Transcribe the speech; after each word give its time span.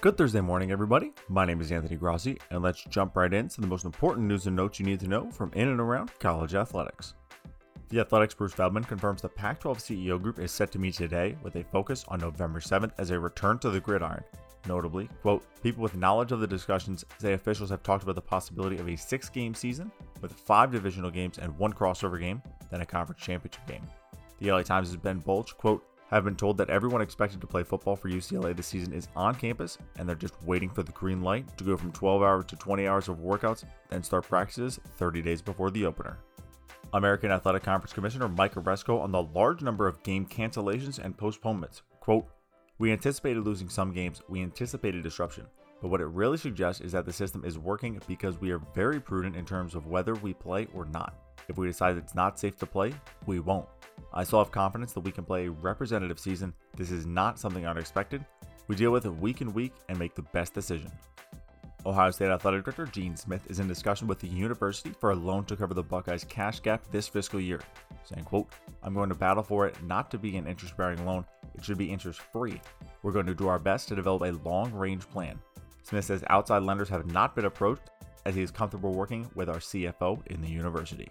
Good 0.00 0.16
Thursday 0.16 0.40
morning, 0.40 0.70
everybody. 0.70 1.12
My 1.28 1.44
name 1.44 1.60
is 1.60 1.72
Anthony 1.72 1.96
Grossi, 1.96 2.38
and 2.52 2.62
let's 2.62 2.84
jump 2.84 3.16
right 3.16 3.34
into 3.34 3.60
the 3.60 3.66
most 3.66 3.84
important 3.84 4.28
news 4.28 4.46
and 4.46 4.54
notes 4.54 4.78
you 4.78 4.86
need 4.86 5.00
to 5.00 5.08
know 5.08 5.28
from 5.32 5.52
in 5.54 5.66
and 5.66 5.80
around 5.80 6.16
college 6.20 6.54
athletics. 6.54 7.14
The 7.88 7.98
Athletic's 7.98 8.34
Bruce 8.34 8.52
Feldman 8.52 8.84
confirms 8.84 9.22
the 9.22 9.28
Pac 9.28 9.58
12 9.58 9.78
CEO 9.78 10.22
group 10.22 10.38
is 10.38 10.52
set 10.52 10.70
to 10.70 10.78
meet 10.78 10.94
today 10.94 11.36
with 11.42 11.56
a 11.56 11.64
focus 11.64 12.04
on 12.06 12.20
November 12.20 12.60
7th 12.60 12.92
as 12.98 13.10
a 13.10 13.18
return 13.18 13.58
to 13.58 13.70
the 13.70 13.80
gridiron. 13.80 14.22
Notably, 14.68 15.08
quote, 15.20 15.44
people 15.64 15.82
with 15.82 15.96
knowledge 15.96 16.30
of 16.30 16.38
the 16.38 16.46
discussions 16.46 17.04
say 17.18 17.32
officials 17.32 17.70
have 17.70 17.82
talked 17.82 18.04
about 18.04 18.14
the 18.14 18.20
possibility 18.20 18.78
of 18.78 18.88
a 18.88 18.94
six 18.94 19.28
game 19.28 19.52
season 19.52 19.90
with 20.22 20.32
five 20.32 20.70
divisional 20.70 21.10
games 21.10 21.38
and 21.38 21.58
one 21.58 21.72
crossover 21.72 22.20
game, 22.20 22.40
then 22.70 22.82
a 22.82 22.86
conference 22.86 23.20
championship 23.20 23.66
game. 23.66 23.82
The 24.38 24.52
LA 24.52 24.62
Times' 24.62 24.90
has 24.90 24.96
Ben 24.96 25.18
Bolch, 25.18 25.56
quote, 25.56 25.84
have 26.10 26.24
been 26.24 26.36
told 26.36 26.56
that 26.56 26.70
everyone 26.70 27.02
expected 27.02 27.40
to 27.40 27.46
play 27.46 27.62
football 27.62 27.94
for 27.94 28.08
UCLA 28.08 28.56
this 28.56 28.66
season 28.66 28.92
is 28.92 29.08
on 29.14 29.34
campus 29.34 29.78
and 29.96 30.08
they're 30.08 30.16
just 30.16 30.42
waiting 30.42 30.70
for 30.70 30.82
the 30.82 30.92
green 30.92 31.22
light 31.22 31.56
to 31.58 31.64
go 31.64 31.76
from 31.76 31.92
12 31.92 32.22
hours 32.22 32.44
to 32.46 32.56
20 32.56 32.86
hours 32.86 33.08
of 33.08 33.18
workouts 33.18 33.64
and 33.90 34.04
start 34.04 34.26
practices 34.26 34.80
30 34.96 35.22
days 35.22 35.42
before 35.42 35.70
the 35.70 35.84
opener. 35.84 36.18
American 36.94 37.30
Athletic 37.30 37.62
Conference 37.62 37.92
Commissioner 37.92 38.28
Mike 38.28 38.54
Aresco 38.54 38.98
on 39.00 39.12
the 39.12 39.22
large 39.22 39.60
number 39.60 39.86
of 39.86 40.02
game 40.02 40.24
cancellations 40.24 40.98
and 40.98 41.16
postponements. 41.16 41.82
Quote, 42.00 42.26
We 42.78 42.92
anticipated 42.92 43.44
losing 43.44 43.68
some 43.68 43.92
games, 43.92 44.22
we 44.28 44.40
anticipated 44.40 45.02
disruption, 45.02 45.46
but 45.82 45.88
what 45.88 46.00
it 46.00 46.06
really 46.06 46.38
suggests 46.38 46.80
is 46.80 46.92
that 46.92 47.04
the 47.04 47.12
system 47.12 47.44
is 47.44 47.58
working 47.58 48.00
because 48.08 48.40
we 48.40 48.50
are 48.50 48.60
very 48.74 49.00
prudent 49.00 49.36
in 49.36 49.44
terms 49.44 49.74
of 49.74 49.86
whether 49.86 50.14
we 50.14 50.32
play 50.32 50.66
or 50.72 50.86
not. 50.86 51.14
If 51.48 51.58
we 51.58 51.66
decide 51.66 51.96
it's 51.98 52.14
not 52.14 52.38
safe 52.38 52.56
to 52.58 52.66
play, 52.66 52.94
we 53.26 53.40
won't. 53.40 53.68
I 54.12 54.24
still 54.24 54.38
have 54.38 54.50
confidence 54.50 54.92
that 54.92 55.00
we 55.00 55.12
can 55.12 55.24
play 55.24 55.46
a 55.46 55.50
representative 55.50 56.18
season. 56.18 56.54
This 56.76 56.90
is 56.90 57.06
not 57.06 57.38
something 57.38 57.66
unexpected. 57.66 58.24
We 58.66 58.76
deal 58.76 58.90
with 58.90 59.06
it 59.06 59.14
week 59.14 59.40
in 59.40 59.52
week 59.52 59.72
and 59.88 59.98
make 59.98 60.14
the 60.14 60.22
best 60.22 60.54
decision. 60.54 60.90
Ohio 61.86 62.10
State 62.10 62.28
Athletic 62.28 62.64
Director 62.64 62.86
Gene 62.86 63.16
Smith 63.16 63.42
is 63.48 63.60
in 63.60 63.68
discussion 63.68 64.08
with 64.08 64.18
the 64.18 64.26
university 64.26 64.92
for 64.98 65.12
a 65.12 65.14
loan 65.14 65.44
to 65.44 65.56
cover 65.56 65.74
the 65.74 65.82
Buckeyes' 65.82 66.24
cash 66.24 66.60
gap 66.60 66.84
this 66.90 67.06
fiscal 67.06 67.40
year, 67.40 67.60
saying, 68.04 68.24
quote, 68.24 68.52
I'm 68.82 68.94
going 68.94 69.08
to 69.08 69.14
battle 69.14 69.42
for 69.42 69.66
it 69.66 69.80
not 69.84 70.10
to 70.10 70.18
be 70.18 70.36
an 70.36 70.46
interest-bearing 70.46 71.06
loan. 71.06 71.24
It 71.54 71.64
should 71.64 71.78
be 71.78 71.90
interest-free. 71.90 72.60
We're 73.02 73.12
going 73.12 73.26
to 73.26 73.34
do 73.34 73.48
our 73.48 73.58
best 73.58 73.88
to 73.88 73.96
develop 73.96 74.22
a 74.22 74.32
long-range 74.46 75.08
plan. 75.08 75.38
Smith 75.82 76.04
says 76.04 76.24
outside 76.28 76.62
lenders 76.62 76.88
have 76.88 77.10
not 77.10 77.34
been 77.34 77.46
approached 77.46 77.90
as 78.26 78.34
he 78.34 78.42
is 78.42 78.50
comfortable 78.50 78.92
working 78.92 79.30
with 79.34 79.48
our 79.48 79.56
CFO 79.56 80.26
in 80.26 80.42
the 80.42 80.50
university. 80.50 81.08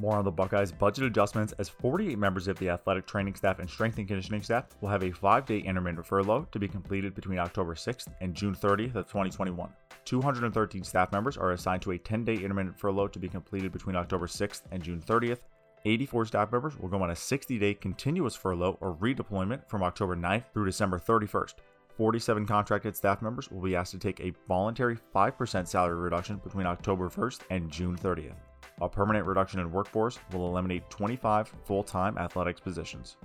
More 0.00 0.16
on 0.16 0.24
the 0.24 0.30
Buckeyes' 0.30 0.72
budget 0.72 1.04
adjustments 1.04 1.52
as 1.58 1.68
48 1.68 2.18
members 2.18 2.48
of 2.48 2.58
the 2.58 2.70
athletic 2.70 3.06
training 3.06 3.34
staff 3.34 3.58
and 3.58 3.68
strength 3.68 3.98
and 3.98 4.08
conditioning 4.08 4.42
staff 4.42 4.64
will 4.80 4.88
have 4.88 5.02
a 5.02 5.10
five 5.10 5.44
day 5.44 5.58
intermittent 5.58 6.06
furlough 6.06 6.48
to 6.52 6.58
be 6.58 6.68
completed 6.68 7.14
between 7.14 7.38
October 7.38 7.74
6th 7.74 8.06
and 8.22 8.34
June 8.34 8.54
30th 8.54 8.94
of 8.94 9.06
2021. 9.08 9.68
213 10.06 10.84
staff 10.84 11.12
members 11.12 11.36
are 11.36 11.50
assigned 11.50 11.82
to 11.82 11.90
a 11.90 11.98
10 11.98 12.24
day 12.24 12.36
intermittent 12.36 12.78
furlough 12.78 13.08
to 13.08 13.18
be 13.18 13.28
completed 13.28 13.72
between 13.72 13.94
October 13.94 14.26
6th 14.26 14.62
and 14.70 14.82
June 14.82 15.02
30th. 15.06 15.40
84 15.84 16.24
staff 16.24 16.50
members 16.50 16.78
will 16.78 16.88
go 16.88 17.02
on 17.02 17.10
a 17.10 17.16
60 17.16 17.58
day 17.58 17.74
continuous 17.74 18.34
furlough 18.34 18.78
or 18.80 18.94
redeployment 18.94 19.68
from 19.68 19.82
October 19.82 20.16
9th 20.16 20.44
through 20.54 20.64
December 20.64 20.98
31st. 20.98 21.56
47 21.98 22.46
contracted 22.46 22.96
staff 22.96 23.20
members 23.20 23.50
will 23.50 23.60
be 23.60 23.76
asked 23.76 23.92
to 23.92 23.98
take 23.98 24.20
a 24.20 24.32
voluntary 24.48 24.96
5% 25.14 25.68
salary 25.68 25.96
reduction 25.96 26.38
between 26.38 26.64
October 26.64 27.10
1st 27.10 27.40
and 27.50 27.70
June 27.70 27.98
30th. 27.98 28.49
A 28.80 28.88
permanent 28.88 29.26
reduction 29.26 29.60
in 29.60 29.70
workforce 29.70 30.18
will 30.32 30.48
eliminate 30.48 30.88
25 30.90 31.52
full 31.64 31.82
time 31.82 32.16
athletics 32.18 32.60
positions. 32.60 33.16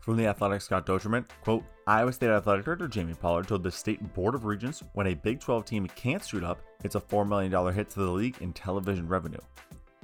From 0.00 0.16
the 0.16 0.26
Athletic's 0.26 0.64
Scott 0.64 0.86
Dochterman, 0.86 1.26
quote, 1.42 1.64
Iowa 1.86 2.12
State 2.12 2.28
Athletic 2.28 2.64
Director 2.64 2.88
Jamie 2.88 3.14
Pollard 3.14 3.48
told 3.48 3.62
the 3.62 3.70
State 3.70 4.12
Board 4.14 4.34
of 4.34 4.44
Regents 4.44 4.82
when 4.92 5.06
a 5.06 5.14
Big 5.14 5.40
12 5.40 5.64
team 5.64 5.86
can't 5.88 6.22
suit 6.22 6.44
up, 6.44 6.60
it's 6.82 6.94
a 6.94 7.00
$4 7.00 7.26
million 7.26 7.74
hit 7.74 7.88
to 7.90 8.00
the 8.00 8.10
league 8.10 8.36
in 8.40 8.52
television 8.52 9.08
revenue. 9.08 9.40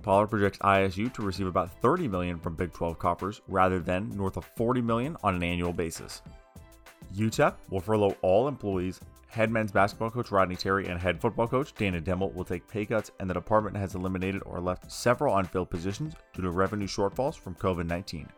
Pollard 0.02 0.28
projects 0.28 0.58
ISU 0.58 1.12
to 1.12 1.22
receive 1.22 1.46
about 1.46 1.70
30 1.82 2.08
million 2.08 2.38
from 2.38 2.56
Big 2.56 2.72
12 2.72 2.98
coffers 2.98 3.42
rather 3.48 3.78
than 3.78 4.08
north 4.16 4.36
of 4.38 4.46
40 4.56 4.80
million 4.80 5.16
on 5.22 5.34
an 5.34 5.42
annual 5.42 5.72
basis. 5.72 6.22
UTEP 7.14 7.54
will 7.69 7.80
furlough 7.80 8.16
all 8.22 8.48
employees 8.48 9.00
Head 9.30 9.50
men's 9.52 9.70
basketball 9.70 10.10
coach 10.10 10.32
Rodney 10.32 10.56
Terry 10.56 10.88
and 10.88 10.98
head 10.98 11.20
football 11.20 11.46
coach 11.46 11.72
Dana 11.74 12.00
Dimel 12.00 12.34
will 12.34 12.44
take 12.44 12.66
pay 12.66 12.84
cuts, 12.84 13.12
and 13.20 13.30
the 13.30 13.34
department 13.34 13.76
has 13.76 13.94
eliminated 13.94 14.42
or 14.44 14.60
left 14.60 14.91
several 14.91 15.36
unfilled 15.36 15.70
positions 15.70 16.14
due 16.34 16.42
to 16.42 16.50
revenue 16.50 16.88
shortfalls 16.88 17.38
from 17.38 17.54
COVID 17.54 17.86
19. 17.86 18.28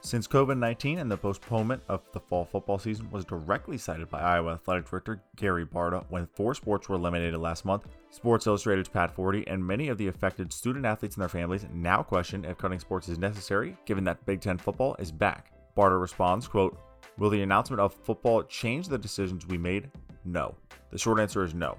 Since 0.00 0.26
COVID 0.26 0.56
19 0.56 1.00
and 1.00 1.10
the 1.10 1.16
postponement 1.16 1.82
of 1.88 2.00
the 2.12 2.20
fall 2.20 2.46
football 2.46 2.78
season 2.78 3.10
was 3.10 3.26
directly 3.26 3.76
cited 3.76 4.08
by 4.08 4.20
Iowa 4.20 4.54
Athletic 4.54 4.88
Director 4.88 5.20
Gary 5.36 5.66
Barta 5.66 6.06
when 6.08 6.26
four 6.26 6.54
sports 6.54 6.88
were 6.88 6.96
eliminated 6.96 7.38
last 7.38 7.66
month, 7.66 7.86
Sports 8.10 8.46
Illustrated's 8.46 8.88
Pat 8.88 9.14
Forde 9.14 9.44
and 9.46 9.62
many 9.62 9.88
of 9.88 9.98
the 9.98 10.08
affected 10.08 10.54
student 10.54 10.86
athletes 10.86 11.16
and 11.16 11.22
their 11.22 11.28
families 11.28 11.66
now 11.74 12.02
question 12.02 12.46
if 12.46 12.56
cutting 12.56 12.78
sports 12.78 13.10
is 13.10 13.18
necessary 13.18 13.76
given 13.84 14.04
that 14.04 14.24
Big 14.24 14.40
Ten 14.40 14.56
football 14.56 14.96
is 14.98 15.12
back. 15.12 15.52
Barta 15.76 16.00
responds, 16.00 16.48
quote, 16.48 16.78
Will 17.18 17.30
the 17.30 17.42
announcement 17.42 17.80
of 17.80 17.92
football 17.92 18.44
change 18.44 18.86
the 18.86 18.96
decisions 18.96 19.46
we 19.46 19.58
made? 19.58 19.90
No. 20.24 20.54
The 20.90 20.98
short 20.98 21.18
answer 21.18 21.42
is 21.42 21.52
no. 21.52 21.76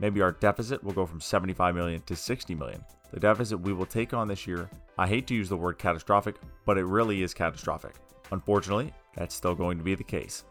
Maybe 0.00 0.20
our 0.20 0.32
deficit 0.32 0.84
will 0.84 0.92
go 0.92 1.06
from 1.06 1.20
75 1.20 1.74
million 1.74 2.02
to 2.02 2.14
60 2.14 2.54
million. 2.54 2.84
The 3.10 3.20
deficit 3.20 3.60
we 3.60 3.72
will 3.72 3.86
take 3.86 4.12
on 4.12 4.28
this 4.28 4.46
year, 4.46 4.68
I 4.98 5.06
hate 5.06 5.26
to 5.28 5.34
use 5.34 5.48
the 5.48 5.56
word 5.56 5.78
catastrophic, 5.78 6.36
but 6.66 6.76
it 6.76 6.84
really 6.84 7.22
is 7.22 7.32
catastrophic. 7.32 7.94
Unfortunately, 8.32 8.92
that's 9.16 9.34
still 9.34 9.54
going 9.54 9.78
to 9.78 9.84
be 9.84 9.94
the 9.94 10.04
case. 10.04 10.44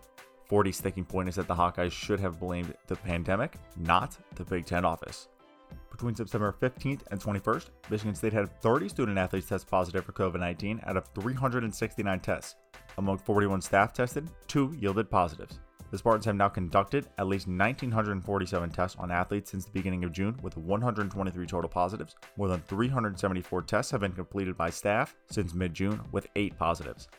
Forde's 0.45 0.77
sticking 0.77 1.05
point 1.05 1.29
is 1.29 1.35
that 1.35 1.47
the 1.47 1.55
Hawkeyes 1.55 1.91
should 1.91 2.19
have 2.19 2.39
blamed 2.39 2.73
the 2.87 2.95
pandemic, 2.95 3.55
not 3.77 4.17
the 4.35 4.43
Big 4.43 4.65
Ten 4.65 4.85
office. 4.85 5.27
Between 6.01 6.15
September 6.15 6.55
15th 6.59 7.01
and 7.11 7.21
21st, 7.21 7.65
Michigan 7.91 8.15
State 8.15 8.33
had 8.33 8.59
30 8.59 8.89
student 8.89 9.19
athletes 9.19 9.47
test 9.47 9.67
positive 9.67 10.03
for 10.03 10.13
COVID 10.13 10.39
19 10.39 10.81
out 10.87 10.97
of 10.97 11.07
369 11.13 12.19
tests. 12.21 12.55
Among 12.97 13.19
41 13.19 13.61
staff 13.61 13.93
tested, 13.93 14.27
two 14.47 14.75
yielded 14.79 15.11
positives. 15.11 15.59
The 15.91 15.99
Spartans 15.99 16.25
have 16.25 16.37
now 16.37 16.49
conducted 16.49 17.05
at 17.19 17.27
least 17.27 17.45
1,947 17.45 18.71
tests 18.71 18.97
on 18.99 19.11
athletes 19.11 19.51
since 19.51 19.65
the 19.65 19.71
beginning 19.71 20.03
of 20.03 20.11
June, 20.11 20.35
with 20.41 20.57
123 20.57 21.45
total 21.45 21.69
positives. 21.69 22.15
More 22.35 22.47
than 22.47 22.61
374 22.61 23.61
tests 23.61 23.91
have 23.91 24.01
been 24.01 24.13
completed 24.13 24.57
by 24.57 24.71
staff 24.71 25.15
since 25.29 25.53
mid 25.53 25.71
June, 25.75 26.01
with 26.11 26.25
8 26.35 26.57
positives. 26.57 27.09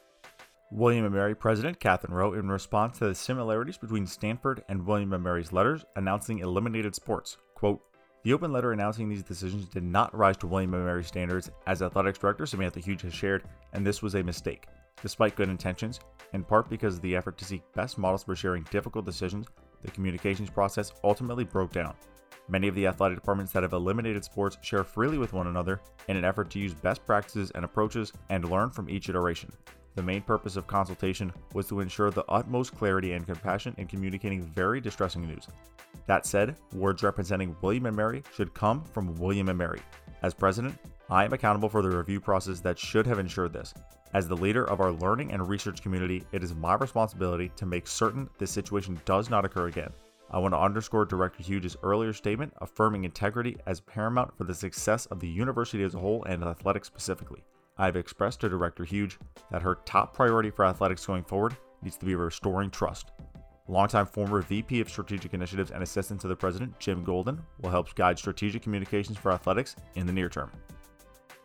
William 0.72 1.08
& 1.12 1.14
Mary 1.14 1.36
President 1.36 1.78
Katherine 1.78 2.14
Rowe, 2.14 2.32
in 2.34 2.48
response 2.48 2.98
to 2.98 3.06
the 3.06 3.14
similarities 3.14 3.78
between 3.78 4.08
Stanford 4.08 4.64
and 4.68 4.84
William 4.84 5.10
& 5.10 5.22
Mary's 5.22 5.52
letters 5.52 5.84
announcing 5.94 6.40
eliminated 6.40 6.96
sports, 6.96 7.36
quote, 7.54 7.80
the 8.22 8.32
open 8.32 8.52
letter 8.52 8.72
announcing 8.72 9.08
these 9.08 9.22
decisions 9.22 9.66
did 9.66 9.82
not 9.82 10.16
rise 10.16 10.36
to 10.38 10.46
William 10.46 10.70
& 10.70 10.72
Mary 10.72 11.02
standards, 11.02 11.50
as 11.66 11.82
athletics 11.82 12.18
director 12.18 12.46
Samantha 12.46 12.80
Huge 12.80 13.02
has 13.02 13.12
shared, 13.12 13.44
and 13.72 13.84
this 13.84 14.02
was 14.02 14.14
a 14.14 14.22
mistake. 14.22 14.66
Despite 15.02 15.34
good 15.34 15.48
intentions, 15.48 15.98
in 16.32 16.44
part 16.44 16.70
because 16.70 16.96
of 16.96 17.02
the 17.02 17.16
effort 17.16 17.36
to 17.38 17.44
seek 17.44 17.62
best 17.74 17.98
models 17.98 18.22
for 18.22 18.36
sharing 18.36 18.62
difficult 18.64 19.04
decisions, 19.04 19.46
the 19.82 19.90
communications 19.90 20.50
process 20.50 20.92
ultimately 21.02 21.44
broke 21.44 21.72
down. 21.72 21.94
Many 22.48 22.68
of 22.68 22.74
the 22.74 22.86
athletic 22.86 23.18
departments 23.18 23.52
that 23.52 23.64
have 23.64 23.72
eliminated 23.72 24.24
sports 24.24 24.58
share 24.62 24.84
freely 24.84 25.18
with 25.18 25.32
one 25.32 25.48
another 25.48 25.80
in 26.08 26.16
an 26.16 26.24
effort 26.24 26.50
to 26.50 26.60
use 26.60 26.74
best 26.74 27.04
practices 27.06 27.50
and 27.52 27.64
approaches 27.64 28.12
and 28.30 28.48
learn 28.48 28.70
from 28.70 28.88
each 28.88 29.08
iteration. 29.08 29.50
The 29.94 30.02
main 30.02 30.22
purpose 30.22 30.56
of 30.56 30.66
consultation 30.66 31.32
was 31.52 31.68
to 31.68 31.80
ensure 31.80 32.10
the 32.10 32.24
utmost 32.28 32.74
clarity 32.74 33.12
and 33.12 33.26
compassion 33.26 33.74
in 33.76 33.86
communicating 33.86 34.42
very 34.42 34.80
distressing 34.80 35.26
news. 35.26 35.46
That 36.06 36.24
said, 36.24 36.56
words 36.74 37.02
representing 37.02 37.54
William 37.60 37.94
& 37.94 37.96
Mary 37.96 38.22
should 38.34 38.54
come 38.54 38.84
from 38.84 39.14
William 39.16 39.54
& 39.56 39.56
Mary. 39.56 39.80
As 40.22 40.32
president, 40.32 40.78
I 41.10 41.24
am 41.24 41.34
accountable 41.34 41.68
for 41.68 41.82
the 41.82 41.94
review 41.94 42.20
process 42.20 42.60
that 42.60 42.78
should 42.78 43.06
have 43.06 43.18
ensured 43.18 43.52
this. 43.52 43.74
As 44.14 44.28
the 44.28 44.36
leader 44.36 44.64
of 44.64 44.80
our 44.80 44.92
learning 44.92 45.32
and 45.32 45.46
research 45.46 45.82
community, 45.82 46.24
it 46.32 46.42
is 46.42 46.54
my 46.54 46.74
responsibility 46.74 47.50
to 47.56 47.66
make 47.66 47.86
certain 47.86 48.30
this 48.38 48.50
situation 48.50 49.00
does 49.04 49.28
not 49.28 49.44
occur 49.44 49.66
again. 49.66 49.92
I 50.30 50.38
want 50.38 50.54
to 50.54 50.58
underscore 50.58 51.04
Director 51.04 51.42
Huge's 51.42 51.76
earlier 51.82 52.14
statement 52.14 52.54
affirming 52.62 53.04
integrity 53.04 53.58
as 53.66 53.80
paramount 53.80 54.34
for 54.36 54.44
the 54.44 54.54
success 54.54 55.04
of 55.06 55.20
the 55.20 55.28
university 55.28 55.82
as 55.82 55.94
a 55.94 55.98
whole 55.98 56.24
and 56.24 56.42
athletics 56.42 56.88
specifically. 56.88 57.44
I 57.78 57.86
have 57.86 57.96
expressed 57.96 58.40
to 58.40 58.48
Director 58.48 58.84
Huge 58.84 59.18
that 59.50 59.62
her 59.62 59.76
top 59.84 60.14
priority 60.14 60.50
for 60.50 60.64
athletics 60.64 61.06
going 61.06 61.24
forward 61.24 61.56
needs 61.82 61.96
to 61.96 62.06
be 62.06 62.14
restoring 62.14 62.70
trust. 62.70 63.12
Longtime 63.68 64.06
former 64.06 64.42
VP 64.42 64.80
of 64.80 64.90
Strategic 64.90 65.34
Initiatives 65.34 65.70
and 65.70 65.82
Assistant 65.82 66.20
to 66.20 66.28
the 66.28 66.36
President, 66.36 66.78
Jim 66.78 67.02
Golden, 67.02 67.40
will 67.60 67.70
help 67.70 67.94
guide 67.94 68.18
strategic 68.18 68.62
communications 68.62 69.16
for 69.16 69.32
athletics 69.32 69.76
in 69.94 70.06
the 70.06 70.12
near 70.12 70.28
term. 70.28 70.50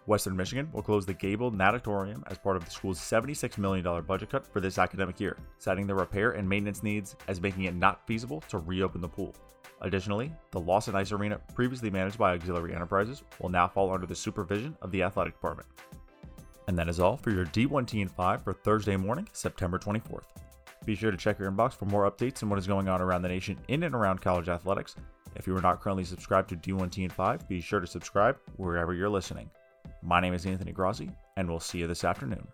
Western 0.07 0.35
Michigan 0.35 0.69
will 0.71 0.81
close 0.81 1.05
the 1.05 1.13
Gabel 1.13 1.51
Natatorium 1.51 2.23
as 2.27 2.37
part 2.37 2.55
of 2.55 2.65
the 2.65 2.71
school's 2.71 2.99
$76 2.99 3.57
million 3.57 3.83
budget 4.03 4.29
cut 4.29 4.47
for 4.47 4.59
this 4.59 4.77
academic 4.77 5.19
year, 5.19 5.37
citing 5.59 5.85
the 5.85 5.93
repair 5.93 6.31
and 6.31 6.47
maintenance 6.47 6.81
needs 6.81 7.15
as 7.27 7.41
making 7.41 7.63
it 7.63 7.75
not 7.75 8.05
feasible 8.07 8.41
to 8.49 8.59
reopen 8.59 9.01
the 9.01 9.07
pool. 9.07 9.35
Additionally, 9.81 10.31
the 10.51 10.59
Lawson 10.59 10.95
Ice 10.95 11.11
Arena, 11.11 11.39
previously 11.53 11.89
managed 11.89 12.17
by 12.17 12.33
Auxiliary 12.33 12.73
Enterprises, 12.73 13.23
will 13.39 13.49
now 13.49 13.67
fall 13.67 13.93
under 13.93 14.07
the 14.07 14.15
supervision 14.15 14.75
of 14.81 14.91
the 14.91 15.03
athletic 15.03 15.33
department. 15.33 15.67
And 16.67 16.77
that 16.77 16.89
is 16.89 16.99
all 16.99 17.17
for 17.17 17.31
your 17.31 17.45
D1T 17.45 18.01
and 18.01 18.11
5 18.11 18.43
for 18.43 18.53
Thursday 18.53 18.97
morning, 18.97 19.27
September 19.31 19.79
24th. 19.79 20.25
Be 20.85 20.95
sure 20.95 21.11
to 21.11 21.17
check 21.17 21.39
your 21.39 21.51
inbox 21.51 21.73
for 21.73 21.85
more 21.85 22.09
updates 22.09 22.43
on 22.43 22.49
what 22.49 22.59
is 22.59 22.67
going 22.67 22.87
on 22.87 23.01
around 23.01 23.21
the 23.21 23.29
nation 23.29 23.57
in 23.67 23.83
and 23.83 23.95
around 23.95 24.21
college 24.21 24.49
athletics. 24.49 24.95
If 25.35 25.47
you 25.47 25.55
are 25.55 25.61
not 25.61 25.81
currently 25.81 26.03
subscribed 26.03 26.49
to 26.49 26.55
D1T 26.55 27.03
and 27.03 27.13
5, 27.13 27.47
be 27.47 27.61
sure 27.61 27.79
to 27.79 27.87
subscribe 27.87 28.37
wherever 28.57 28.93
you're 28.93 29.09
listening. 29.09 29.49
My 30.01 30.19
name 30.19 30.33
is 30.33 30.45
Anthony 30.45 30.71
Grossi, 30.71 31.09
and 31.35 31.49
we'll 31.49 31.59
see 31.59 31.79
you 31.79 31.87
this 31.87 32.03
afternoon. 32.03 32.47